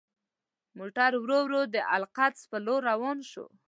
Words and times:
موټر 0.77 1.11
ورو 1.23 1.39
ورو 1.43 1.61
د 1.73 1.75
القدس 1.95 2.41
په 2.51 2.57
لور 2.65 2.81
روان 2.91 3.17
شو. 3.31 3.45